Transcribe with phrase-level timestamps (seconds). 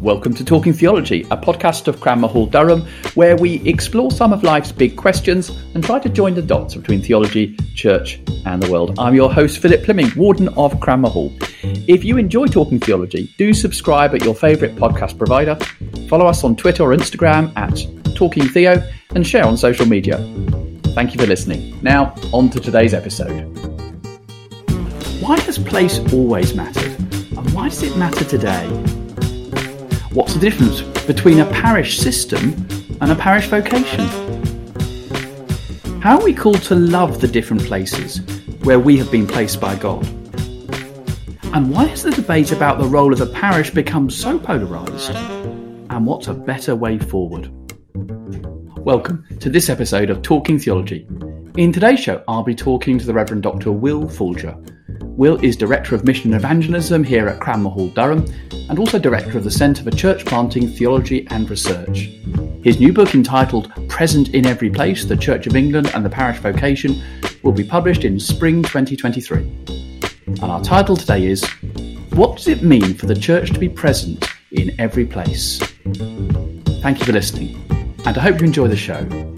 [0.00, 4.42] Welcome to Talking Theology, a podcast of Cranmer Hall Durham, where we explore some of
[4.42, 8.98] life's big questions and try to join the dots between theology, church, and the world.
[8.98, 11.30] I'm your host, Philip Plyming, Warden of Cranmer Hall.
[11.86, 15.56] If you enjoy Talking Theology, do subscribe at your favourite podcast provider,
[16.08, 18.82] follow us on Twitter or Instagram at Talking Theo,
[19.14, 20.16] and share on social media.
[20.94, 21.78] Thank you for listening.
[21.82, 23.42] Now, on to today's episode.
[25.20, 26.98] Why has place always mattered?
[27.36, 28.99] And why does it matter today?
[30.12, 32.66] What's the difference between a parish system
[33.00, 34.08] and a parish vocation?
[36.00, 38.18] How are we called to love the different places
[38.64, 40.04] where we have been placed by God?
[41.54, 45.14] And why has the debate about the role of the parish become so polarised?
[45.90, 47.48] And what's a better way forward?
[48.78, 51.06] Welcome to this episode of Talking Theology.
[51.56, 53.70] In today's show, I'll be talking to the Reverend Dr.
[53.70, 54.56] Will Foulger.
[55.20, 58.24] Will is Director of Mission Evangelism here at Cranmer Hall, Durham,
[58.70, 62.08] and also Director of the Centre for Church Planting, Theology and Research.
[62.64, 66.38] His new book entitled Present in Every Place The Church of England and the Parish
[66.38, 67.02] Vocation
[67.42, 69.42] will be published in spring 2023.
[70.26, 71.44] And our title today is
[72.14, 75.58] What Does It Mean for the Church to be Present in Every Place?
[76.80, 77.62] Thank you for listening,
[78.06, 79.29] and I hope you enjoy the show.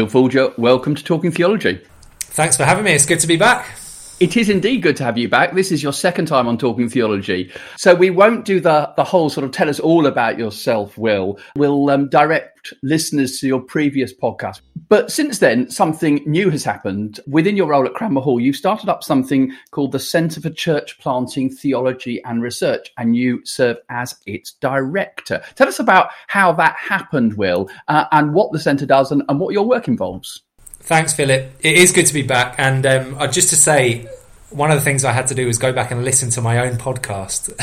[0.00, 1.82] Will Foulger, welcome to Talking Theology.
[2.20, 2.92] Thanks for having me.
[2.92, 3.79] It's good to be back.
[4.20, 5.54] It is indeed good to have you back.
[5.54, 7.50] This is your second time on Talking Theology.
[7.78, 11.38] So we won't do the, the whole sort of tell us all about yourself, Will.
[11.56, 14.60] We'll um, direct listeners to your previous podcast.
[14.90, 17.18] But since then, something new has happened.
[17.26, 20.98] Within your role at Cranmer Hall, you've started up something called the Centre for Church
[20.98, 25.40] Planting, Theology and Research, and you serve as its director.
[25.54, 29.40] Tell us about how that happened, Will, uh, and what the centre does and, and
[29.40, 30.42] what your work involves.
[30.80, 31.52] Thanks, Philip.
[31.60, 32.56] It is good to be back.
[32.58, 34.08] And um, uh, just to say,
[34.50, 36.66] one of the things I had to do was go back and listen to my
[36.66, 37.54] own podcast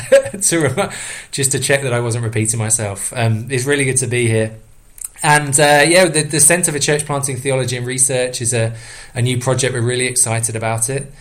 [0.49, 0.93] to
[1.31, 3.11] just to check that I wasn't repeating myself.
[3.15, 4.55] Um, it's really good to be here.
[5.23, 8.75] And uh, yeah, the, the Centre for Church Planting Theology and Research is a,
[9.13, 9.73] a new project.
[9.73, 11.11] We're really excited about it.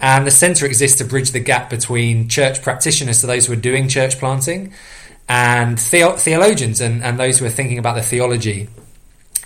[0.00, 3.56] And the centre exists to bridge the gap between church practitioners, so those who are
[3.56, 4.72] doing church planting,
[5.28, 8.68] and theo- theologians and, and those who are thinking about the theology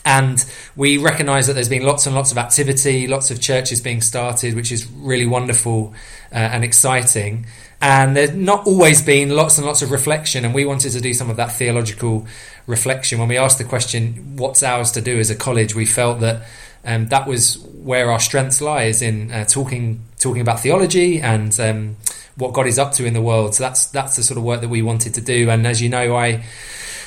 [0.04, 0.44] and
[0.76, 4.54] we recognise that there's been lots and lots of activity, lots of churches being started,
[4.54, 5.94] which is really wonderful
[6.30, 7.46] uh, and exciting.
[7.80, 11.14] And there's not always been lots and lots of reflection, and we wanted to do
[11.14, 12.26] some of that theological
[12.66, 13.18] reflection.
[13.18, 16.46] When we asked the question, what's ours to do as a college, we felt that
[16.84, 21.96] um, that was where our strengths lies in uh, talking talking about theology and um,
[22.36, 23.54] what God is up to in the world.
[23.54, 25.50] So that's that's the sort of work that we wanted to do.
[25.50, 26.44] And as you know, I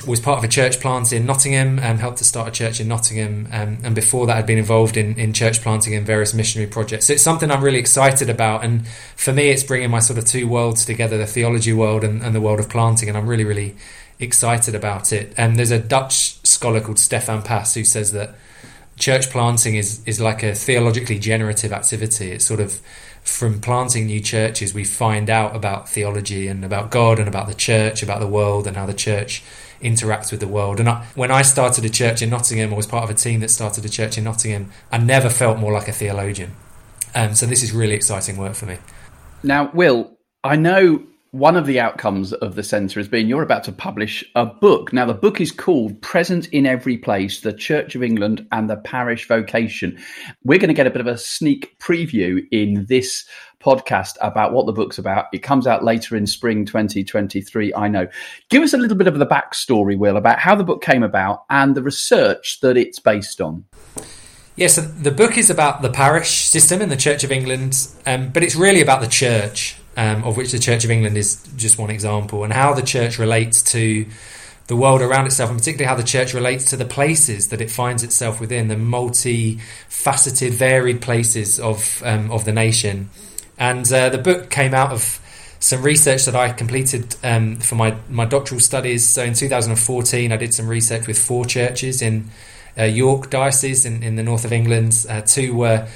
[0.06, 2.88] was part of a church plant in Nottingham and helped to start a church in
[2.88, 3.48] Nottingham.
[3.52, 7.08] Um, and before that, I'd been involved in, in church planting and various missionary projects.
[7.08, 8.64] So it's something I'm really excited about.
[8.64, 12.22] And for me, it's bringing my sort of two worlds together the theology world and,
[12.22, 13.10] and the world of planting.
[13.10, 13.76] And I'm really, really
[14.20, 15.34] excited about it.
[15.38, 18.36] And there's a Dutch scholar called Stefan Paas who says that
[18.98, 22.32] church planting is, is like a theologically generative activity.
[22.32, 22.82] It's sort of
[23.28, 27.54] from planting new churches, we find out about theology and about God and about the
[27.54, 29.44] church, about the world, and how the church
[29.82, 30.80] interacts with the world.
[30.80, 33.40] And I, when I started a church in Nottingham, or was part of a team
[33.42, 36.54] that started a church in Nottingham, I never felt more like a theologian.
[37.16, 38.78] Um, so this is really exciting work for me.
[39.44, 43.64] Now, Will, I know one of the outcomes of the centre has been you're about
[43.66, 44.94] to publish a book.
[44.94, 48.78] Now, the book is called Present in Every Place The Church of England and the
[48.78, 49.98] Parish Vocation.
[50.44, 53.26] We're going to get a bit of a sneak preview in this
[53.68, 55.26] podcast about what the book's about.
[55.34, 58.08] It comes out later in spring 2023, I know.
[58.50, 61.44] Give us a little bit of the backstory, Will, about how the book came about
[61.50, 63.66] and the research that it's based on.
[63.96, 64.06] Yes,
[64.56, 68.30] yeah, so the book is about the parish system in the Church of England, um,
[68.30, 71.78] but it's really about the church, um, of which the Church of England is just
[71.78, 74.06] one example, and how the church relates to
[74.68, 77.70] the world around itself, and particularly how the church relates to the places that it
[77.70, 83.10] finds itself within, the multi-faceted, varied places of um, of the nation.
[83.58, 85.20] And uh, the book came out of
[85.60, 89.08] some research that I completed um, for my, my doctoral studies.
[89.08, 92.30] So in 2014, I did some research with four churches in
[92.78, 95.06] uh, York Diocese in, in the north of England.
[95.10, 95.88] Uh, two were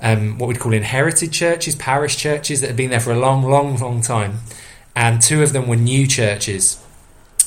[0.00, 3.42] um, what we'd call inherited churches, parish churches that had been there for a long,
[3.42, 4.38] long, long time.
[4.96, 6.82] And two of them were new churches.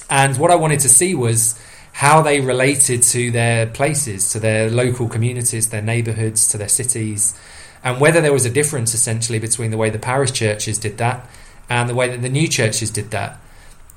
[0.10, 1.60] And what I wanted to see was
[1.92, 7.38] how they related to their places, to their local communities, their neighbourhoods, to their cities
[7.83, 11.27] and whether there was a difference essentially between the way the parish churches did that
[11.69, 13.39] and the way that the new churches did that.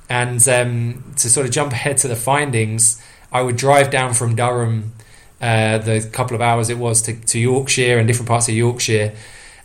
[0.08, 3.02] And um, to sort of jump ahead to the findings,
[3.32, 4.92] I would drive down from Durham,
[5.40, 9.14] uh, the couple of hours it was to, to Yorkshire and different parts of Yorkshire.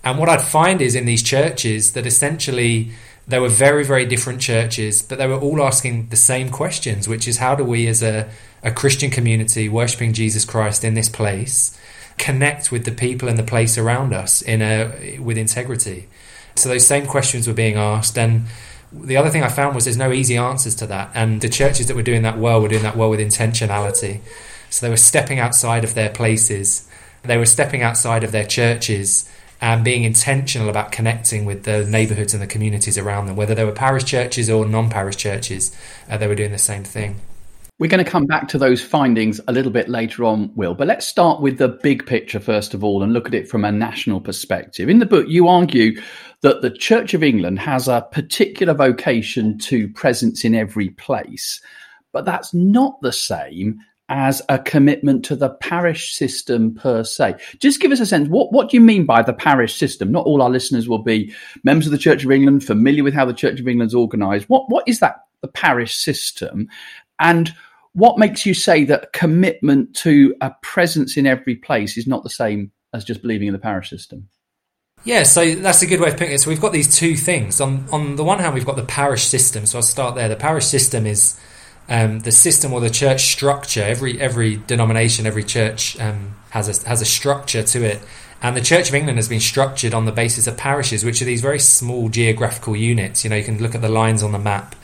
[0.04, 2.92] And what I'd find is in these churches that essentially
[3.28, 7.28] they were very, very different churches, but they were all asking the same questions, which
[7.28, 8.30] is how do we, as a,
[8.64, 11.78] a Christian community worshipping Jesus Christ in this place,
[12.22, 16.08] connect with the people and the place around us in a with integrity?
[16.56, 18.46] So those same questions were being asked, and
[18.94, 21.88] the other thing I found was there's no easy answers to that, and the churches
[21.88, 24.20] that were doing that well were doing that well with intentionality.
[24.70, 26.88] So they were stepping outside of their places,
[27.24, 29.30] they were stepping outside of their churches
[29.62, 33.64] and being intentional about connecting with the neighbourhoods and the communities around them, whether they
[33.64, 35.76] were parish churches or non parish churches,
[36.10, 37.22] uh, they were doing the same thing.
[37.82, 40.86] We're going to come back to those findings a little bit later on, Will, but
[40.86, 43.72] let's start with the big picture first of all and look at it from a
[43.72, 44.88] national perspective.
[44.88, 46.00] In the book, you argue
[46.42, 51.60] that the Church of England has a particular vocation to presence in every place,
[52.14, 53.80] but that's not the same
[54.10, 57.34] as a commitment to the parish system per se.
[57.58, 58.30] Just give us a sense.
[58.30, 60.12] What, what do you mean by the parish system?
[60.12, 63.26] Not all our listeners will be members of the Church of England, familiar with how
[63.26, 64.50] the Church of England is organised.
[64.50, 66.68] What, what is that, the parish system?
[67.20, 67.56] And
[67.94, 72.30] what makes you say that commitment to a presence in every place is not the
[72.30, 74.30] same as just believing in the parish system?
[75.04, 76.42] Yeah, so that's a good way of putting it.
[76.42, 77.60] So we've got these two things.
[77.60, 79.66] On on the one hand, we've got the parish system.
[79.66, 80.30] So I'll start there.
[80.30, 81.40] The parish system is
[81.90, 83.82] um, the system or the church structure.
[83.82, 88.00] Every every denomination, every church um, has a has a structure to it,
[88.44, 91.26] and the Church of England has been structured on the basis of parishes, which are
[91.26, 93.24] these very small geographical units.
[93.24, 94.76] You know, you can look at the lines on the map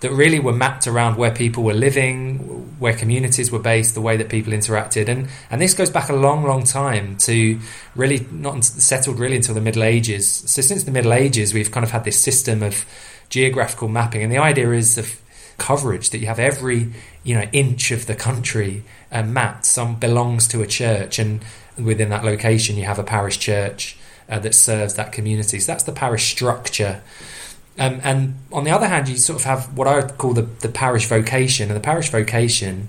[0.00, 2.38] that really were mapped around where people were living,
[2.78, 6.14] where communities were based, the way that people interacted, and and this goes back a
[6.14, 7.58] long, long time to
[7.94, 10.28] really not settled really until the Middle Ages.
[10.28, 12.84] So since the Middle Ages, we've kind of had this system of
[13.30, 15.20] geographical mapping, and the idea is of
[15.58, 16.92] coverage that you have every
[17.24, 19.64] you know inch of the country uh, mapped.
[19.64, 21.42] Some belongs to a church and
[21.78, 23.96] within that location you have a parish church
[24.28, 25.60] uh, that serves that community.
[25.60, 27.02] So that's the parish structure
[27.78, 30.42] um, and on the other hand you sort of have what i would call the,
[30.42, 32.88] the parish vocation and the parish vocation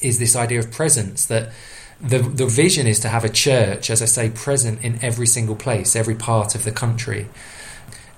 [0.00, 1.52] is this idea of presence that
[2.00, 5.56] the the vision is to have a church as i say present in every single
[5.56, 7.28] place every part of the country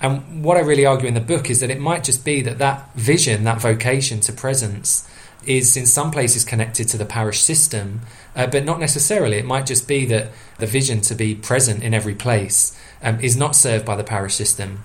[0.04, 2.58] and what I really argue in the book is that it might just be that
[2.58, 5.08] that vision, that vocation to presence,
[5.46, 8.00] is in some places connected to the parish system,
[8.36, 9.38] uh, but not necessarily.
[9.38, 13.34] It might just be that the vision to be present in every place um, is
[13.34, 14.84] not served by the parish system.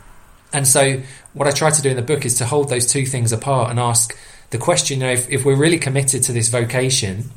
[0.52, 1.02] And so,
[1.34, 3.70] what I try to do in the book is to hold those two things apart
[3.70, 4.18] and ask
[4.50, 7.30] the question you know, if, if we're really committed to this vocation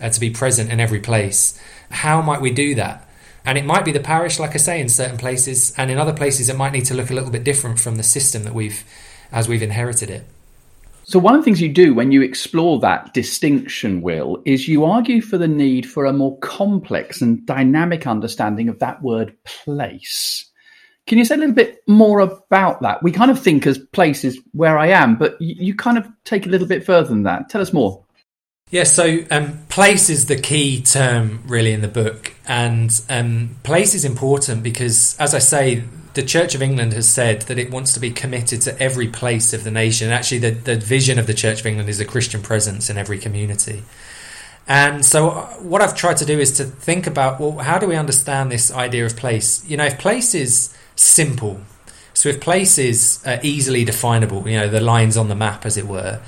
[0.00, 1.60] uh, to be present in every place,
[1.90, 3.08] how might we do that?
[3.44, 6.12] And it might be the parish, like I say, in certain places, and in other
[6.12, 8.84] places, it might need to look a little bit different from the system that we've,
[9.32, 10.26] as we've inherited it.
[11.04, 14.84] So, one of the things you do when you explore that distinction, Will, is you
[14.84, 20.49] argue for the need for a more complex and dynamic understanding of that word place.
[21.10, 23.02] Can you say a little bit more about that?
[23.02, 26.48] We kind of think as places where I am, but you kind of take a
[26.48, 27.48] little bit further than that.
[27.48, 28.04] Tell us more.
[28.70, 33.96] Yeah, so um, place is the key term really in the book, and um, place
[33.96, 35.82] is important because, as I say,
[36.14, 39.52] the Church of England has said that it wants to be committed to every place
[39.52, 40.10] of the nation.
[40.10, 43.18] Actually, the, the vision of the Church of England is a Christian presence in every
[43.18, 43.82] community.
[44.68, 47.88] And so, uh, what I've tried to do is to think about well, how do
[47.88, 49.68] we understand this idea of place?
[49.68, 51.60] You know, if place is simple,
[52.14, 55.76] so if places is uh, easily definable, you know, the lines on the map, as
[55.76, 56.20] it were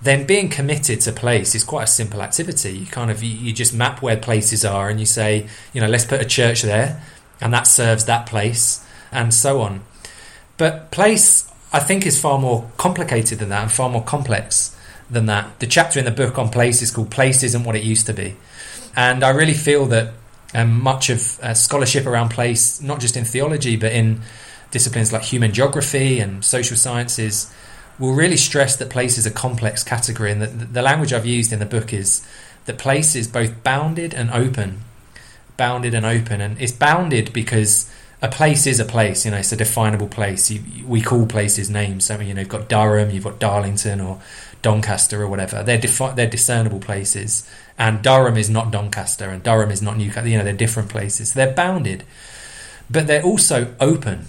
[0.00, 2.78] then being committed to place is quite a simple activity.
[2.78, 6.04] You kind of you, just map where places are and you say, you know, let's
[6.04, 7.02] put a church there,
[7.40, 9.82] and that serves that place, and so on.
[10.56, 14.76] But place, I think, is far more complicated than that and far more complex
[15.10, 15.58] than that.
[15.58, 18.12] The chapter in the book on place is called "Place Isn't What It Used to
[18.12, 18.36] Be,"
[18.94, 20.12] and I really feel that
[20.54, 24.20] um, much of uh, scholarship around place, not just in theology but in
[24.70, 27.52] disciplines like human geography and social sciences
[27.98, 31.52] will really stress that place is a complex category, and that the language I've used
[31.52, 32.24] in the book is
[32.66, 34.82] that place is both bounded and open.
[35.56, 37.90] Bounded and open, and it's bounded because
[38.22, 39.24] a place is a place.
[39.24, 40.50] You know, it's a definable place.
[40.50, 42.04] You, we call places names.
[42.04, 44.20] So you know, you've got Durham, you've got Darlington, or
[44.62, 45.64] Doncaster, or whatever.
[45.64, 50.28] They're defi- they're discernible places, and Durham is not Doncaster, and Durham is not Newcastle.
[50.28, 51.32] You know, they're different places.
[51.32, 52.04] They're bounded,
[52.90, 54.26] but they're also open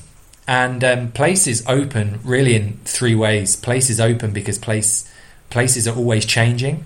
[0.49, 3.55] and um, places open really in three ways.
[3.55, 5.07] Places open because place
[5.51, 6.85] places are always changing.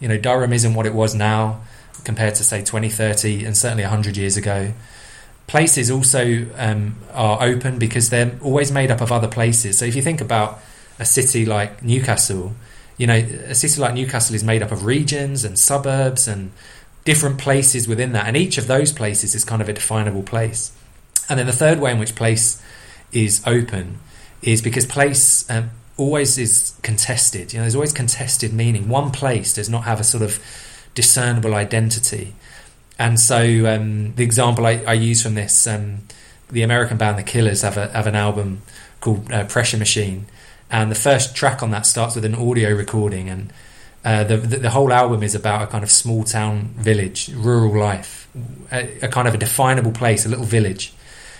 [0.00, 1.60] You know, Durham isn't what it was now
[2.04, 4.72] compared to say 20, 30, and certainly 100 years ago.
[5.46, 9.76] Places also um, are open because they're always made up of other places.
[9.76, 10.60] So if you think about
[10.98, 12.54] a city like Newcastle,
[12.96, 16.52] You know, a city like Newcastle is made up of regions and suburbs and
[17.04, 20.72] different places within that, and each of those places is kind of a definable place.
[21.28, 22.62] And then the third way in which place
[23.12, 23.98] is open
[24.42, 27.52] is because place um, always is contested.
[27.52, 28.88] You know, there's always contested meaning.
[28.88, 30.40] One place does not have a sort of
[30.94, 32.34] discernible identity.
[32.98, 36.02] And so um, the example I, I, use from this, um,
[36.50, 38.62] the American band The Killers have, a, have an album
[39.00, 40.26] called uh, Pressure Machine,
[40.72, 43.52] and the first track on that starts with an audio recording, and
[44.04, 47.78] uh, the, the, the whole album is about a kind of small town village, rural
[47.78, 48.28] life,
[48.72, 50.92] a, a kind of a definable place, a little village,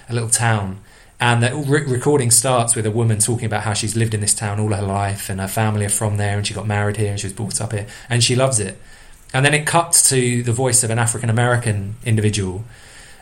[0.08, 0.78] a little town
[1.22, 4.34] and the re- recording starts with a woman talking about how she's lived in this
[4.34, 7.12] town all her life and her family are from there and she got married here
[7.12, 8.76] and she was brought up here and she loves it.
[9.32, 12.64] And then it cuts to the voice of an African American individual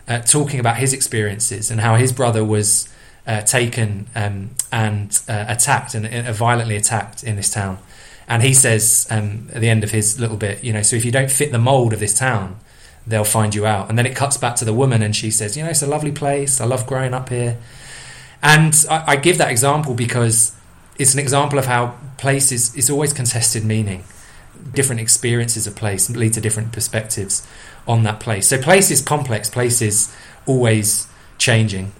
[0.08, 2.88] uh, talking about his experiences and how his brother was
[3.26, 7.78] uh, taken um, and uh, attacked and uh, violently attacked in this town.
[8.28, 11.04] And he says um, at the end of his little bit, you know, so if
[11.04, 12.58] you don't fit the mold of this town,
[13.06, 13.88] they'll find you out.
[13.88, 15.86] And then it cuts back to the woman and she says, you know, it's a
[15.86, 16.60] lovely place.
[16.60, 17.58] I love growing up here.
[18.42, 20.54] And I, I give that example because
[20.98, 24.04] it's an example of how places is always contested meaning.
[24.74, 27.46] Different experiences of place lead to different perspectives
[27.88, 28.46] on that place.
[28.48, 30.14] So place is complex, place is
[30.46, 31.08] always
[31.38, 31.92] changing.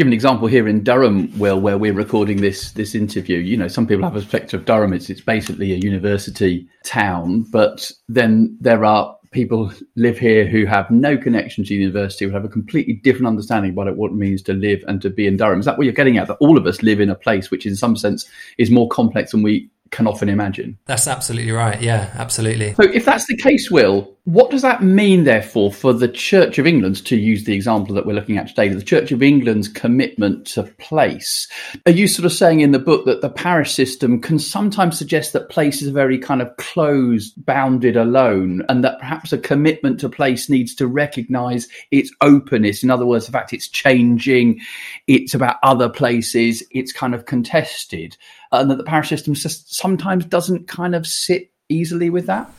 [0.00, 3.36] Give an example here in Durham, Will, where we're recording this this interview.
[3.36, 7.42] You know, some people have a perspective of Durham; it's it's basically a university town,
[7.50, 12.34] but then there are people live here who have no connection to the university would
[12.34, 15.36] have a completely different understanding about what it means to live and to be in
[15.36, 15.60] Durham.
[15.60, 16.28] Is that what you're getting at?
[16.28, 18.26] That all of us live in a place which, in some sense,
[18.56, 20.78] is more complex than we can often imagine.
[20.86, 21.80] That's absolutely right.
[21.80, 22.72] Yeah, absolutely.
[22.72, 26.66] So, if that's the case, Will, what does that mean, therefore, for the Church of
[26.66, 30.46] England, to use the example that we're looking at today, the Church of England's commitment
[30.48, 31.48] to place?
[31.86, 35.32] Are you sort of saying in the book that the parish system can sometimes suggest
[35.32, 40.00] that place is a very kind of closed, bounded alone, and that perhaps a commitment
[40.00, 42.82] to place needs to recognize its openness?
[42.82, 44.60] In other words, the fact it's changing,
[45.06, 48.16] it's about other places, it's kind of contested
[48.52, 52.50] and that the parish system sometimes doesn't kind of sit easily with that?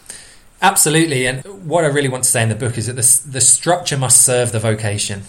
[0.61, 1.25] Absolutely.
[1.25, 3.97] And what I really want to say in the book is that the, the structure
[3.97, 5.23] must serve the vocation.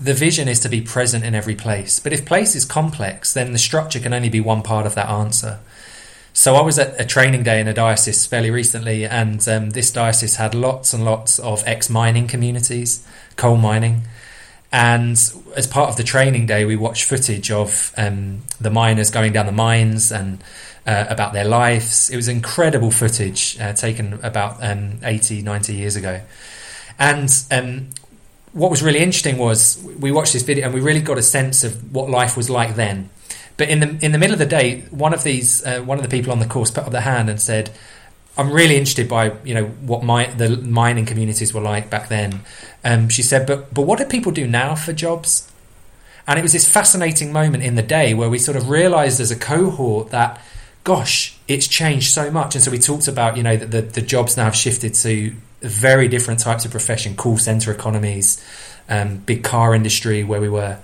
[0.00, 2.00] The vision is to be present in every place.
[2.00, 5.08] But if place is complex, then the structure can only be one part of that
[5.08, 5.58] answer.
[6.32, 9.90] So I was at a training day in a diocese fairly recently, and um, this
[9.90, 14.02] diocese had lots and lots of ex mining communities, coal mining.
[14.70, 15.12] And
[15.56, 19.46] as part of the training day, we watched footage of um, the miners going down
[19.46, 20.42] the mines and
[20.86, 22.10] uh, about their lives.
[22.10, 26.20] It was incredible footage uh, taken about um, 80, 90 years ago.
[26.98, 27.88] And um,
[28.52, 31.64] what was really interesting was we watched this video and we really got a sense
[31.64, 33.10] of what life was like then.
[33.56, 36.02] But in the in the middle of the day, one of these uh, one of
[36.02, 37.70] the people on the course put up their hand and said,
[38.38, 42.42] I'm really interested by you know what my the mining communities were like back then.
[42.84, 45.50] Um, she said, but but what do people do now for jobs?
[46.26, 49.30] And it was this fascinating moment in the day where we sort of realised as
[49.30, 50.42] a cohort that,
[50.86, 52.54] gosh, it's changed so much.
[52.54, 55.34] And so we talked about you know that the, the jobs now have shifted to
[55.60, 58.42] very different types of profession, call centre economies,
[58.88, 60.78] um, big car industry where we were.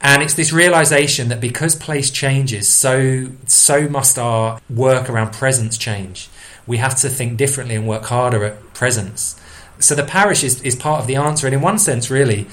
[0.00, 5.76] And it's this realization that because place changes, so so must our work around presence
[5.76, 6.28] change
[6.66, 9.38] we have to think differently and work harder at presence.
[9.78, 11.46] So the parish is, is part of the answer.
[11.46, 12.46] And in one sense, really,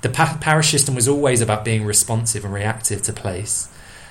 [0.00, 3.68] the pa- parish system was always about being responsive and reactive to place.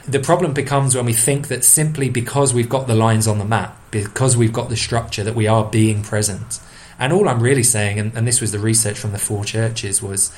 [0.09, 3.45] The problem becomes when we think that simply because we've got the lines on the
[3.45, 6.59] map, because we've got the structure, that we are being present.
[6.97, 10.01] And all I'm really saying, and, and this was the research from the four churches,
[10.01, 10.31] was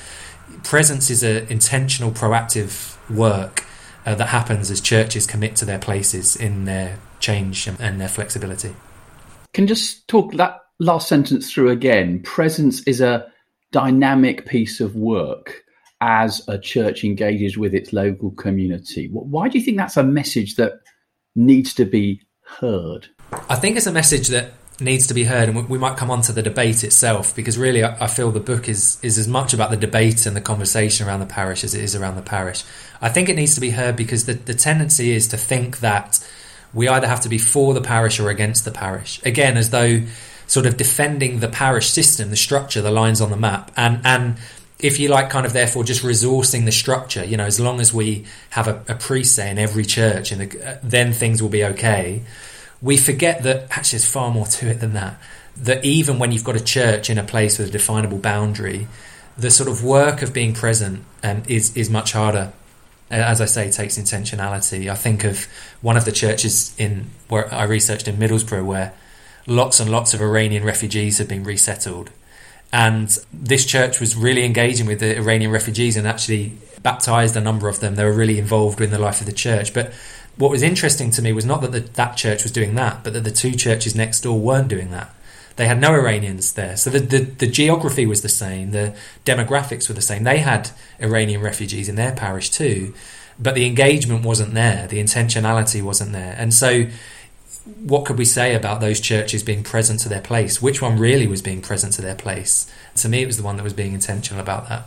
[0.62, 3.64] presence is an intentional, proactive work
[4.04, 8.74] uh, that happens as churches commit to their places in their change and their flexibility.
[9.54, 12.20] Can just talk that last sentence through again.
[12.22, 13.26] Presence is a
[13.70, 15.61] dynamic piece of work
[16.02, 19.08] as a church engages with its local community.
[19.12, 20.80] Why do you think that's a message that
[21.36, 22.20] needs to be
[22.58, 23.06] heard?
[23.48, 26.20] I think it's a message that needs to be heard, and we might come on
[26.22, 29.70] to the debate itself because really, I feel the book is is as much about
[29.70, 32.64] the debate and the conversation around the parish as it is around the parish.
[33.00, 36.18] I think it needs to be heard because the, the tendency is to think that
[36.74, 39.24] we either have to be for the parish or against the parish.
[39.24, 40.02] Again, as though
[40.48, 44.36] sort of defending the parish system, the structure, the lines on the map, and and
[44.82, 47.24] if you like, kind of therefore just resourcing the structure.
[47.24, 50.40] You know, as long as we have a, a priest say in every church, and
[50.42, 52.22] the, then things will be okay.
[52.80, 55.20] We forget that actually there's far more to it than that.
[55.56, 58.88] That even when you've got a church in a place with a definable boundary,
[59.38, 62.52] the sort of work of being present um, is is much harder
[63.12, 64.90] as I say, takes intentionality.
[64.90, 65.46] I think of
[65.82, 68.94] one of the churches in where I researched in Middlesbrough where
[69.46, 72.10] lots and lots of Iranian refugees had been resettled.
[72.72, 77.68] And this church was really engaging with the Iranian refugees and actually baptized a number
[77.68, 77.96] of them.
[77.96, 79.74] They were really involved in the life of the church.
[79.74, 79.92] But
[80.36, 83.12] what was interesting to me was not that the, that church was doing that, but
[83.12, 85.14] that the two churches next door weren't doing that.
[85.56, 86.78] They had no Iranians there.
[86.78, 88.94] So the, the, the, geography was the same, the
[89.26, 90.24] demographics were the same.
[90.24, 92.94] They had Iranian refugees in their parish too,
[93.38, 96.34] but the engagement wasn't there, the intentionality wasn't there.
[96.38, 96.86] And so,
[97.64, 100.60] what could we say about those churches being present to their place?
[100.60, 102.70] Which one really was being present to their place?
[102.96, 104.86] To me, it was the one that was being intentional about that.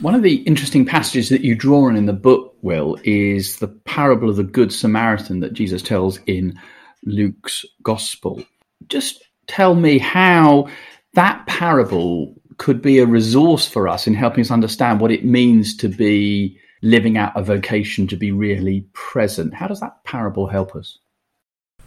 [0.00, 3.68] One of the interesting passages that you draw on in the book, Will, is the
[3.68, 6.58] parable of the Good Samaritan that Jesus tells in
[7.04, 8.42] Luke's Gospel.
[8.88, 10.68] Just tell me how
[11.12, 15.76] that parable could be a resource for us in helping us understand what it means
[15.76, 19.54] to be living out a vocation to be really present.
[19.54, 20.98] How does that parable help us?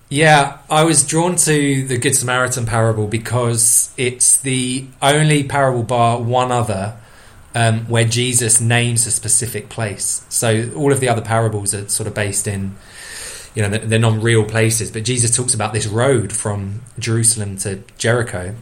[0.09, 6.21] Yeah, I was drawn to the Good Samaritan parable because it's the only parable bar
[6.21, 6.97] one other
[7.53, 10.25] um, where Jesus names a specific place.
[10.29, 12.77] So all of the other parables are sort of based in
[13.57, 14.91] you know, they're non real places.
[14.91, 18.53] But Jesus talks about this road from Jerusalem to Jericho.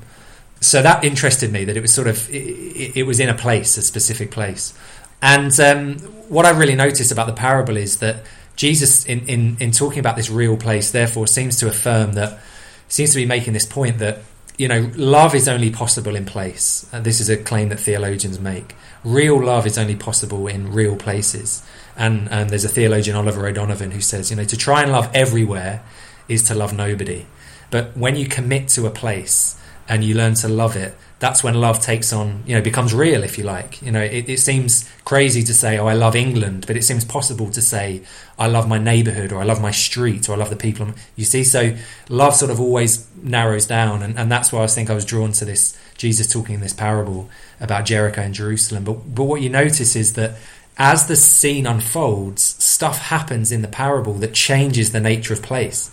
[0.62, 3.76] So that interested me that it was sort of, it, it was in a place,
[3.76, 4.74] a specific place.
[5.22, 6.00] And um,
[6.30, 8.24] what I really noticed about the parable is that
[8.56, 12.40] Jesus, in, in, in talking about this real place, therefore seems to affirm that,
[12.88, 14.20] seems to be making this point that,
[14.58, 16.90] you know, love is only possible in place.
[16.94, 18.76] And this is a claim that theologians make.
[19.04, 21.62] Real love is only possible in real places.
[21.98, 25.10] And, and there's a theologian, Oliver O'Donovan, who says, you know, to try and love
[25.14, 25.84] everywhere
[26.28, 27.26] is to love nobody.
[27.72, 31.56] But when you commit to a place and you learn to love it, that's when
[31.56, 33.82] love takes on, you know, becomes real, if you like.
[33.82, 37.04] You know, it, it, seems crazy to say, oh, I love England, but it seems
[37.04, 38.04] possible to say,
[38.38, 40.90] I love my neighborhood or I love my street or I love the people.
[41.16, 41.76] You see, so
[42.10, 44.04] love sort of always narrows down.
[44.04, 46.74] And, and that's why I think I was drawn to this, Jesus talking in this
[46.74, 47.28] parable
[47.60, 48.84] about Jericho and Jerusalem.
[48.84, 50.36] But, but what you notice is that
[50.78, 55.90] as the scene unfolds, stuff happens in the parable that changes the nature of place.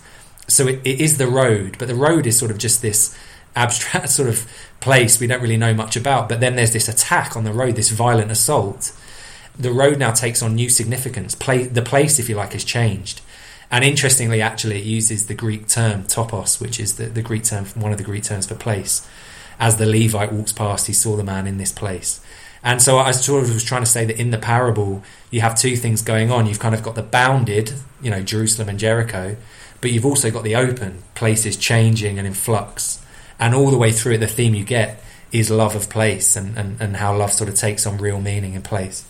[0.47, 3.17] So it, it is the road, but the road is sort of just this
[3.55, 4.47] abstract sort of
[4.79, 6.29] place we don't really know much about.
[6.29, 8.95] But then there's this attack on the road, this violent assault.
[9.57, 11.35] The road now takes on new significance.
[11.35, 13.21] The place, if you like, has changed.
[13.69, 17.65] And interestingly, actually, it uses the Greek term topos, which is the, the Greek term,
[17.75, 19.07] one of the Greek terms for place.
[19.59, 22.19] As the Levite walks past, he saw the man in this place.
[22.63, 25.57] And so I sort of was trying to say that in the parable, you have
[25.57, 26.45] two things going on.
[26.45, 29.35] You've kind of got the bounded, you know, Jerusalem and Jericho,
[29.81, 33.02] but you've also got the open, places changing and in flux.
[33.39, 36.57] And all the way through it, the theme you get is love of place and,
[36.57, 39.05] and, and how love sort of takes on real meaning in place.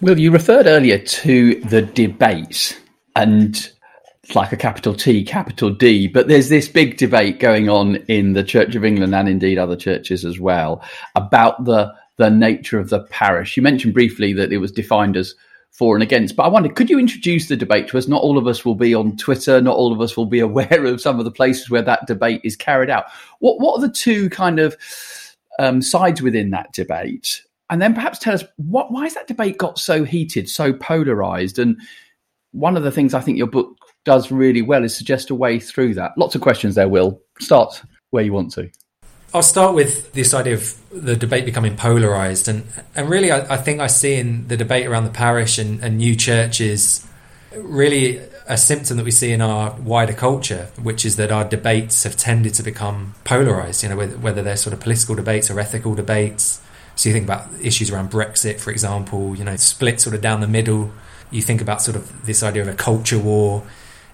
[0.00, 2.80] Will, you referred earlier to the debate
[3.16, 3.70] and
[4.34, 8.44] like a capital T, capital D, but there's this big debate going on in the
[8.44, 10.82] Church of England and indeed other churches as well
[11.14, 13.56] about the the nature of the parish.
[13.56, 15.34] You mentioned briefly that it was defined as
[15.72, 18.08] for and against, but I wonder, could you introduce the debate to us?
[18.08, 20.84] Not all of us will be on Twitter, not all of us will be aware
[20.84, 23.04] of some of the places where that debate is carried out.
[23.38, 24.76] What what are the two kind of
[25.58, 27.42] um, sides within that debate?
[27.70, 31.58] And then perhaps tell us what why has that debate got so heated, so polarized?
[31.58, 31.80] And
[32.52, 35.60] one of the things I think your book does really well is suggest a way
[35.60, 36.12] through that.
[36.16, 37.20] Lots of questions there, Will.
[37.38, 38.70] Start where you want to.
[39.32, 42.64] I'll start with this idea of the debate becoming polarized, and
[42.96, 45.98] and really, I, I think I see in the debate around the parish and, and,
[45.98, 47.06] new churches
[47.54, 52.02] really a symptom that we see in our wider culture, which is that our debates
[52.02, 53.82] have tended to become polarized.
[53.82, 56.60] You know, whether, they're sort of political debates or ethical debates.
[56.96, 59.36] So you think about issues around Brexit, for example.
[59.36, 60.90] You know, split sort of down the middle.
[61.30, 63.62] You think about sort of this idea of a culture war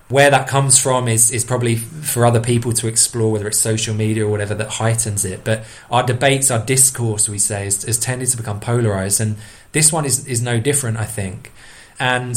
[0.09, 3.95] where that comes from is is probably for other people to explore, whether it's social
[3.95, 5.42] media or whatever that heightens it.
[5.42, 9.37] But our debates, our discourse, we say, is, has tended to become polarized, and
[9.73, 11.53] this one is is no different, I think.
[11.99, 12.37] And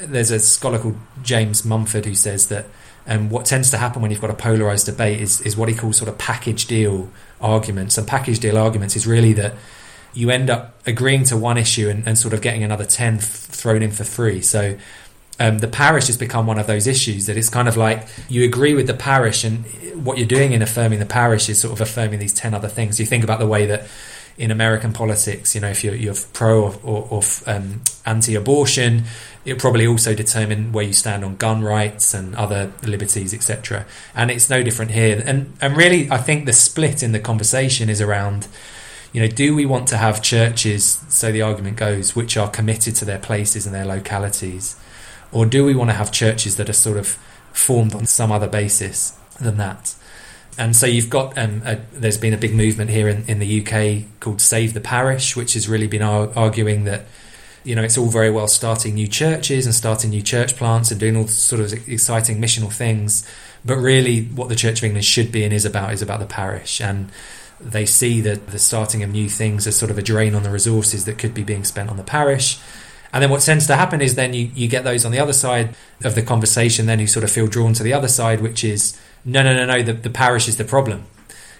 [0.00, 2.66] there's a scholar called James Mumford who says that
[3.06, 5.74] um, what tends to happen when you've got a polarized debate is is what he
[5.74, 7.96] calls sort of package deal arguments.
[7.96, 9.54] And package deal arguments is really that
[10.14, 13.22] you end up agreeing to one issue and, and sort of getting another ten f-
[13.24, 14.40] thrown in for free.
[14.40, 14.76] So
[15.40, 18.44] um, the parish has become one of those issues that it's kind of like you
[18.44, 19.64] agree with the parish, and
[20.04, 23.00] what you're doing in affirming the parish is sort of affirming these 10 other things.
[23.00, 23.86] You think about the way that
[24.36, 29.04] in American politics, you know, if you're, you're pro or, or, or um, anti abortion,
[29.44, 33.86] it probably also determine where you stand on gun rights and other liberties, etc.
[34.14, 35.22] And it's no different here.
[35.24, 38.48] And, and really, I think the split in the conversation is around
[39.12, 42.96] You know, do we want to have churches, so the argument goes, which are committed
[42.96, 44.74] to their places and their localities?
[45.34, 47.08] Or do we want to have churches that are sort of
[47.52, 49.94] formed on some other basis than that?
[50.56, 53.60] And so you've got, um, a, there's been a big movement here in, in the
[53.60, 57.06] UK called Save the Parish, which has really been ar- arguing that
[57.64, 61.00] you know, it's all very well starting new churches and starting new church plants and
[61.00, 63.26] doing all sort of exciting missional things,
[63.64, 66.26] but really, what the Church of England should be and is about is about the
[66.26, 66.80] parish.
[66.80, 67.10] And
[67.58, 70.50] they see that the starting of new things as sort of a drain on the
[70.50, 72.58] resources that could be being spent on the parish.
[73.14, 75.32] And then what tends to happen is then you, you get those on the other
[75.32, 78.64] side of the conversation, then who sort of feel drawn to the other side, which
[78.64, 81.06] is no, no, no, no, the, the parish is the problem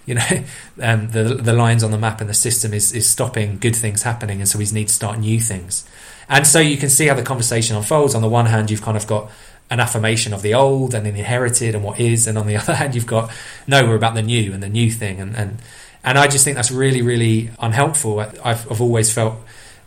[0.07, 0.45] you know,
[0.83, 4.03] um, the the lines on the map and the system is is stopping good things
[4.03, 5.89] happening, and so we need to start new things.
[6.29, 8.15] And so you can see how the conversation unfolds.
[8.15, 9.31] On the one hand, you've kind of got
[9.71, 12.75] an affirmation of the old and the inherited and what is, and on the other
[12.75, 13.31] hand, you've got
[13.67, 15.63] no, we're about the new and the new thing, and and
[16.05, 18.21] and I just think that's really really unhelpful.
[18.21, 19.37] I've I've always felt.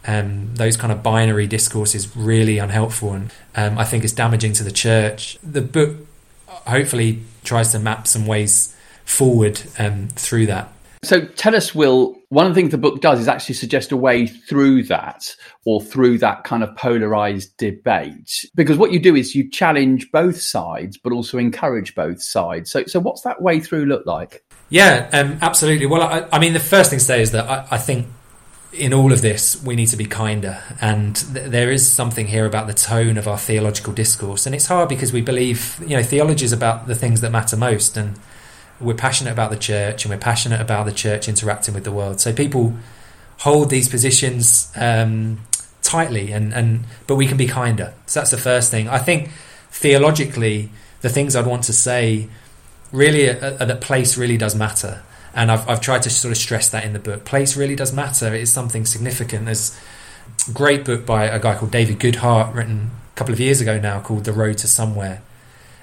[0.07, 4.63] Um, those kind of binary discourses really unhelpful, and um, I think it's damaging to
[4.63, 5.37] the church.
[5.43, 5.97] The book
[6.47, 10.71] hopefully tries to map some ways forward um, through that.
[11.03, 13.97] So tell us, Will, one of the things the book does is actually suggest a
[13.97, 18.45] way through that or through that kind of polarized debate.
[18.55, 22.71] Because what you do is you challenge both sides, but also encourage both sides.
[22.71, 24.43] So, so what's that way through look like?
[24.69, 25.85] Yeah, um, absolutely.
[25.85, 28.07] Well, I, I, mean, the first thing to say is that I, I think
[28.73, 30.62] in all of this, we need to be kinder.
[30.82, 34.45] And th- there is something here about the tone of our theological discourse.
[34.45, 37.56] And it's hard because we believe, you know, theology is about the things that matter
[37.56, 37.97] most.
[37.97, 38.19] And
[38.80, 42.19] we're passionate about the church and we're passionate about the church interacting with the world.
[42.19, 42.75] So people
[43.39, 45.39] hold these positions um,
[45.82, 47.93] tightly, and, and but we can be kinder.
[48.06, 48.89] So that's the first thing.
[48.89, 49.30] I think
[49.71, 50.69] theologically,
[51.01, 52.27] the things I'd want to say
[52.91, 55.03] really are, are that place really does matter.
[55.38, 57.23] And I've, I've tried to sort of stress that in the book.
[57.23, 58.34] Place really does matter.
[58.34, 59.45] It is something significant.
[59.45, 59.80] There's
[60.50, 63.80] a great book by a guy called David Goodhart, written a couple of years ago
[63.80, 65.21] now, called The Road to Somewhere.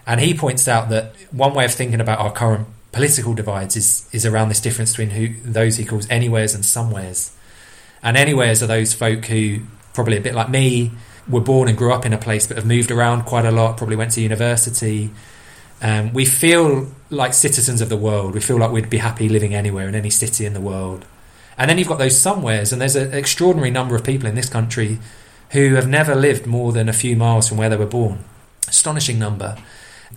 [0.08, 4.08] And he points out that one way of thinking about our current political divides is
[4.12, 7.30] is around this difference between who those he calls anywheres and somewheres.
[8.02, 9.60] And anywheres are those folk who
[9.94, 10.90] probably a bit like me
[11.28, 13.76] were born and grew up in a place but have moved around quite a lot,
[13.76, 15.10] probably went to university.
[15.84, 18.34] Um, we feel like citizens of the world.
[18.34, 21.04] We feel like we'd be happy living anywhere in any city in the world.
[21.56, 24.48] And then you've got those somewheres, and there's an extraordinary number of people in this
[24.48, 24.98] country
[25.50, 28.24] who have never lived more than a few miles from where they were born.
[28.66, 29.56] Astonishing number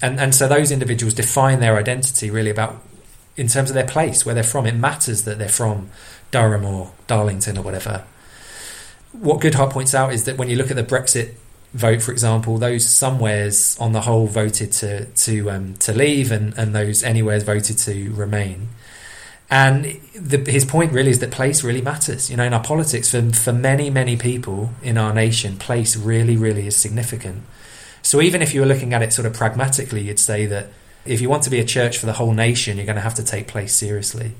[0.02, 2.82] and and so those individuals define their identity really about
[3.36, 4.66] in terms of their place where they're from.
[4.66, 5.90] It matters that they're from
[6.32, 8.04] Durham or Darlington or whatever.
[9.12, 11.34] What Goodhart points out is that when you look at the Brexit
[11.74, 16.54] vote, for example, those somewheres on the whole voted to to um, to leave, and
[16.58, 18.70] and those anywheres voted to remain.
[19.50, 22.30] And the, his point really is that place really matters.
[22.30, 26.36] You know, in our politics, for for many many people in our nation, place really
[26.36, 27.44] really is significant.
[28.02, 30.68] So even if you were looking at it sort of pragmatically, you'd say that
[31.06, 33.16] if you want to be a church for the whole nation, you're going to have
[33.16, 34.32] to take place seriously.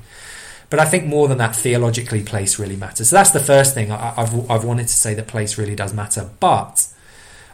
[0.70, 3.08] But I think more than that, theologically, place really matters.
[3.08, 3.90] So that's the first thing.
[3.90, 6.28] I've, I've wanted to say that place really does matter.
[6.40, 6.86] But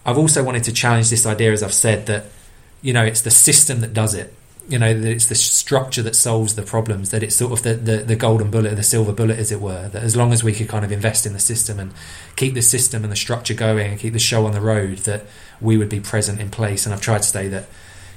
[0.04, 2.26] I've also wanted to challenge this idea, as I've said, that,
[2.82, 4.34] you know, it's the system that does it.
[4.66, 7.74] You know, that it's the structure that solves the problems, that it's sort of the,
[7.74, 9.88] the, the golden bullet, the silver bullet, as it were.
[9.88, 11.92] That as long as we could kind of invest in the system and
[12.36, 15.26] keep the system and the structure going and keep the show on the road, that
[15.60, 16.86] we would be present in place.
[16.86, 17.66] And I've tried to say that,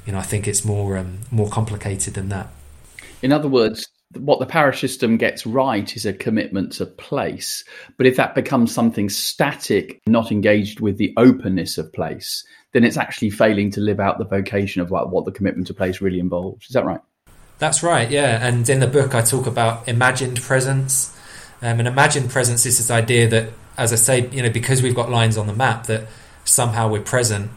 [0.05, 2.47] you know, I think it's more um, more complicated than that.
[3.21, 7.63] In other words, what the parish system gets right is a commitment to place.
[7.97, 12.97] But if that becomes something static, not engaged with the openness of place, then it's
[12.97, 16.19] actually failing to live out the vocation of what, what the commitment to place really
[16.19, 16.67] involves.
[16.67, 17.01] Is that right?
[17.59, 18.45] That's right, yeah.
[18.45, 21.13] And in the book, I talk about imagined presence.
[21.61, 24.95] Um, and imagined presence is this idea that, as I say, you know, because we've
[24.95, 26.07] got lines on the map, that
[26.45, 27.49] somehow we're present.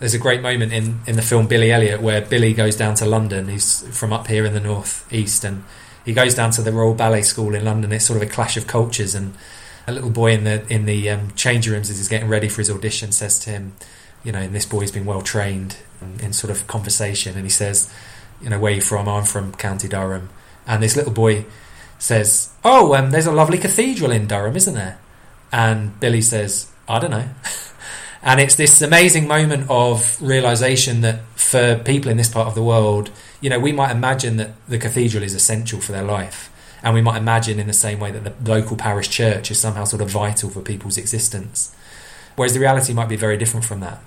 [0.00, 3.06] There's a great moment in, in the film Billy Elliot where Billy goes down to
[3.06, 3.48] London.
[3.48, 5.62] He's from up here in the north east, and
[6.04, 7.92] he goes down to the Royal Ballet School in London.
[7.92, 9.34] It's sort of a clash of cultures, and
[9.86, 12.60] a little boy in the in the um, change rooms as he's getting ready for
[12.60, 13.72] his audition says to him,
[14.22, 15.76] you know, and this boy's been well trained
[16.20, 17.92] in, sort of conversation, and he says,
[18.42, 19.08] you know, where are you from?
[19.08, 20.30] I'm from County Durham,
[20.66, 21.46] and this little boy
[21.98, 24.98] says, oh, um, there's a lovely cathedral in Durham, isn't there?
[25.52, 27.28] And Billy says, I don't know.
[28.24, 32.62] And it's this amazing moment of realization that for people in this part of the
[32.62, 33.10] world,
[33.42, 36.50] you know, we might imagine that the cathedral is essential for their life.
[36.82, 39.84] And we might imagine in the same way that the local parish church is somehow
[39.84, 41.76] sort of vital for people's existence.
[42.34, 44.02] Whereas the reality might be very different from that.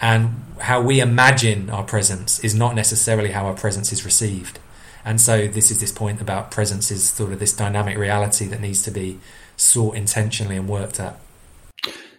[0.00, 4.58] And how we imagine our presence is not necessarily how our presence is received.
[5.04, 8.60] And so this is this point about presence is sort of this dynamic reality that
[8.60, 9.20] needs to be
[9.56, 11.20] sought intentionally and worked at.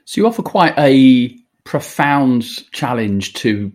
[0.06, 3.72] So you offer quite a profound challenge to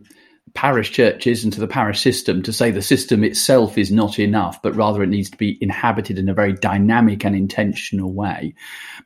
[0.55, 4.61] parish churches and to the parish system to say the system itself is not enough,
[4.63, 8.55] but rather it needs to be inhabited in a very dynamic and intentional way.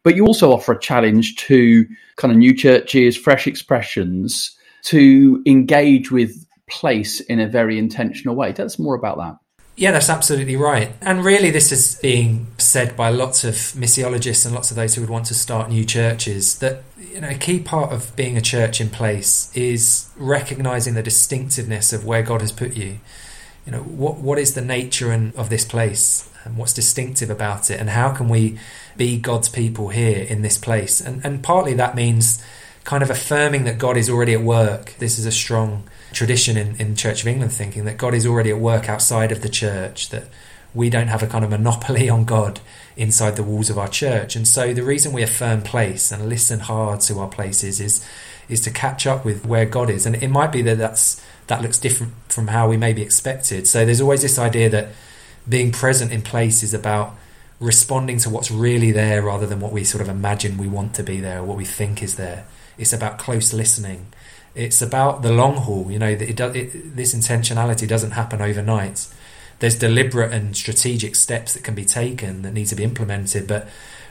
[0.05, 6.11] But you also offer a challenge to kind of new churches, fresh expressions to engage
[6.11, 8.53] with place in a very intentional way.
[8.53, 9.37] Tell us more about that.
[9.77, 10.93] Yeah, that's absolutely right.
[11.01, 15.01] And really, this is being said by lots of missiologists and lots of those who
[15.01, 18.43] would want to start new churches that you know a key part of being a
[18.43, 22.99] church in place is recognizing the distinctiveness of where God has put you.
[23.65, 27.71] You know, what what is the nature and, of this place and what's distinctive about
[27.71, 28.59] it and how can we
[28.97, 31.01] be God's people here in this place?
[31.01, 32.43] And and partly that means
[32.85, 34.95] kind of affirming that God is already at work.
[34.99, 38.51] This is a strong tradition in, in Church of England thinking that God is already
[38.51, 40.25] at work outside of the church, that
[40.75, 42.61] we don't have a kind of monopoly on God
[42.97, 44.37] inside the walls of our church.
[44.37, 48.05] And so the reason we affirm place and listen hard to our places is
[48.49, 50.07] is to catch up with where God is.
[50.07, 53.67] And it might be that that's that looks different from how we may be expected.
[53.67, 54.89] So there's always this idea that
[55.49, 57.17] being present in place is about
[57.59, 61.03] responding to what's really there rather than what we sort of imagine we want to
[61.03, 62.45] be there or what we think is there.
[62.81, 64.07] It's about close listening
[64.55, 65.91] it's about the long haul.
[65.91, 69.09] You know, it, it, this intentionality doesn't happen overnight.
[69.61, 73.69] There's deliberate and strategic steps that can be taken that need to be implemented, but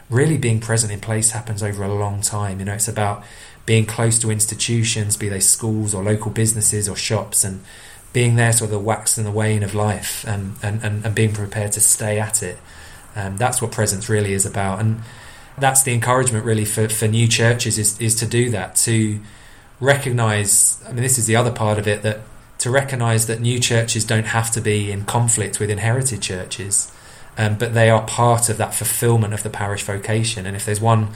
[0.09, 2.59] really being present in place happens over a long time.
[2.59, 3.23] You know, it's about
[3.65, 7.63] being close to institutions, be they schools or local businesses or shops, and
[8.13, 11.15] being there sort of the wax and the wane of life, and and, and, and
[11.15, 12.57] being prepared to stay at it.
[13.15, 15.01] Um, that's what presence really is about, and
[15.59, 19.19] that's the encouragement really for, for new churches is is to do that to
[19.79, 22.19] recognize, I mean, this is the other part of it, that
[22.59, 26.91] to recognize that new churches don't have to be in conflict with inherited churches,
[27.37, 30.45] um, but they are part of that fulfillment of the parish vocation.
[30.45, 31.09] And if there's one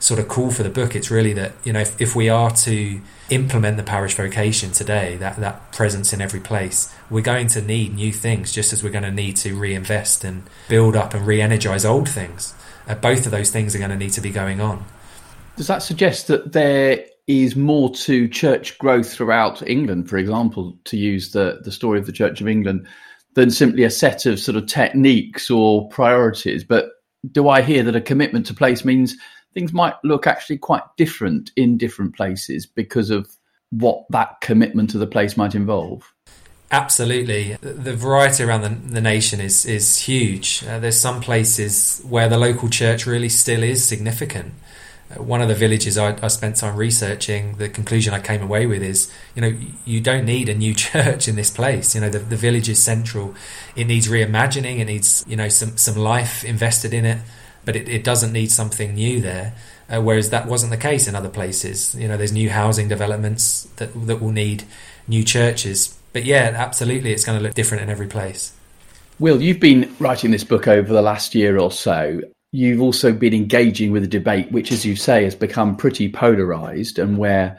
[0.00, 2.50] sort of call for the book, it's really that, you know, if, if we are
[2.50, 7.62] to implement the parish vocation today, that, that presence in every place, we're going to
[7.62, 11.26] need new things just as we're going to need to reinvest and build up and
[11.26, 12.54] re energize old things.
[12.88, 14.82] Uh, both of those things are going to need to be going on.
[15.56, 20.96] Does that suggest that there is more to church growth throughout England, for example, to
[20.96, 22.86] use the, the story of the Church of England,
[23.34, 26.64] than simply a set of sort of techniques or priorities.
[26.64, 26.90] But
[27.30, 29.16] do I hear that a commitment to place means
[29.52, 33.28] things might look actually quite different in different places because of
[33.70, 36.10] what that commitment to the place might involve?
[36.70, 40.62] Absolutely, the variety around the, the nation is is huge.
[40.68, 44.52] Uh, there's some places where the local church really still is significant
[45.16, 48.82] one of the villages I, I, spent time researching, the conclusion I came away with
[48.82, 51.94] is, you know, you don't need a new church in this place.
[51.94, 53.34] You know, the, the village is central.
[53.74, 54.80] It needs reimagining.
[54.80, 57.18] It needs, you know, some, some life invested in it,
[57.64, 59.54] but it, it doesn't need something new there.
[59.90, 61.94] Uh, whereas that wasn't the case in other places.
[61.94, 64.64] You know, there's new housing developments that, that will need
[65.06, 65.97] new churches.
[66.18, 68.52] But yeah, absolutely, it's going to look different in every place.
[69.20, 73.32] Will, you've been writing this book over the last year or so you've also been
[73.34, 77.56] engaging with a debate which, as you say, has become pretty polarized and where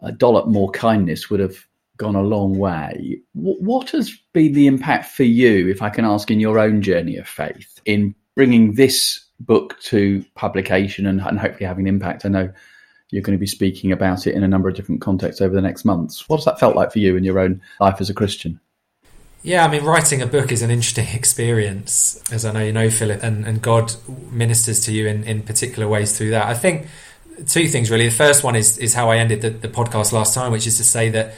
[0.00, 1.58] a dollop more kindness would have
[1.98, 3.20] gone a long way.
[3.34, 7.18] What has been the impact for you, if I can ask, in your own journey
[7.18, 12.24] of faith in bringing this book to publication and, and hopefully having an impact?
[12.24, 12.52] I know
[13.10, 15.62] you're going to be speaking about it in a number of different contexts over the
[15.62, 16.28] next months.
[16.28, 18.60] What has that felt like for you in your own life as a Christian?
[19.42, 22.90] Yeah, I mean, writing a book is an interesting experience, as I know you know,
[22.90, 23.94] Philip, and, and God
[24.30, 26.46] ministers to you in, in particular ways through that.
[26.46, 26.88] I think
[27.46, 28.08] two things really.
[28.08, 30.76] The first one is is how I ended the, the podcast last time, which is
[30.78, 31.34] to say that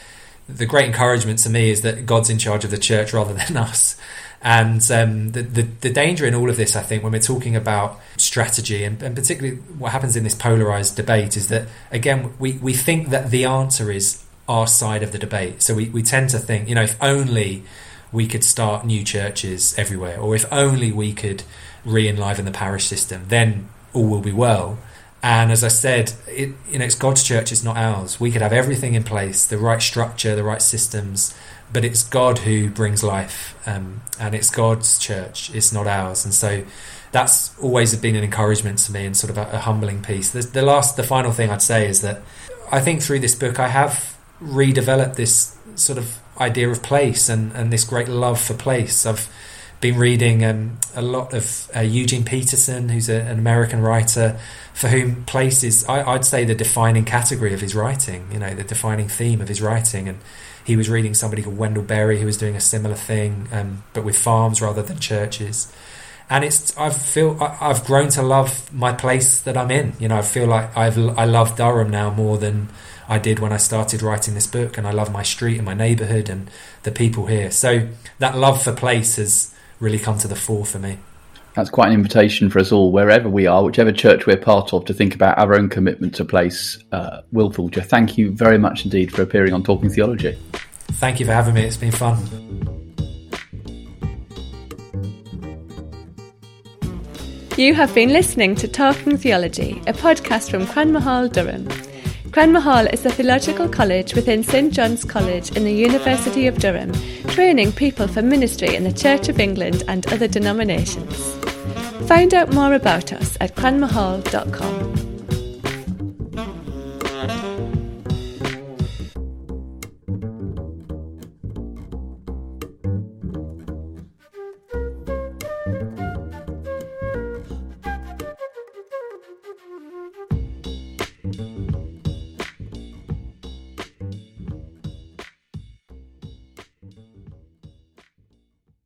[0.48, 3.56] the great encouragement to me is that God's in charge of the church rather than
[3.56, 3.96] us.
[4.42, 7.54] And um, the, the, the danger in all of this, I think, when we're talking
[7.56, 12.52] about strategy and, and particularly what happens in this polarized debate, is that again we,
[12.54, 15.62] we think that the answer is our side of the debate.
[15.62, 17.62] So we, we tend to think, you know, if only
[18.12, 21.44] we could start new churches everywhere, or if only we could
[21.84, 24.78] re enliven the parish system, then all will be well.
[25.22, 28.18] And as I said, it, you know, it's God's church, it's not ours.
[28.18, 31.34] We could have everything in place, the right structure, the right systems,
[31.72, 36.24] but it's God who brings life, um, and it's God's church, it's not ours.
[36.24, 36.64] And so
[37.12, 40.30] that's always been an encouragement to me and sort of a, a humbling piece.
[40.30, 42.22] The, the last, the final thing I'd say is that
[42.70, 47.52] I think through this book I have redeveloped this sort of idea of place and,
[47.52, 49.04] and this great love for place.
[49.04, 49.28] I've
[49.80, 54.38] been reading um, a lot of uh, Eugene Peterson, who's a, an American writer,
[54.74, 58.28] for whom place is, I, would say, the defining category of his writing.
[58.32, 60.08] You know, the defining theme of his writing.
[60.08, 60.18] And
[60.70, 64.04] he was reading somebody called Wendell Berry, who was doing a similar thing, um, but
[64.04, 65.72] with farms rather than churches.
[66.28, 69.94] And it's I feel I've grown to love my place that I'm in.
[69.98, 72.68] You know, I feel like I've I love Durham now more than
[73.08, 75.74] I did when I started writing this book, and I love my street and my
[75.74, 76.48] neighbourhood and
[76.84, 77.50] the people here.
[77.50, 77.88] So
[78.20, 80.98] that love for place has really come to the fore for me.
[81.60, 84.86] That's quite an invitation for us all, wherever we are, whichever church we're part of,
[84.86, 86.82] to think about our own commitment to place.
[86.90, 90.38] Uh, Will Foulger, thank you very much indeed for appearing on Talking Theology.
[90.92, 91.64] Thank you for having me.
[91.64, 92.16] It's been fun.
[97.58, 101.68] You have been listening to Talking Theology, a podcast from Cranmer Hall, Durham.
[102.32, 106.92] Cranmer Hall is a theological college within St John's College in the University of Durham,
[107.26, 111.34] training people for ministry in the Church of England and other denominations.
[112.06, 114.99] Find out more about us at cranmerhall.com.